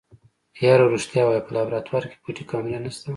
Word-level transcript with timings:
يره 0.65 0.85
رښتيا 0.93 1.23
ووايه 1.23 1.45
په 1.45 1.51
لابراتوار 1.55 2.03
کې 2.09 2.17
پټې 2.23 2.43
کمرې 2.49 2.79
نشته. 2.85 3.09